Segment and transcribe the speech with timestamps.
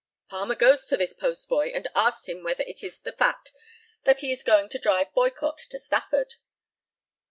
[0.31, 3.51] Palmer goes to this post boy, and asks him whether it is the fact
[4.03, 6.37] that he is going to drive Boycott to Stafford?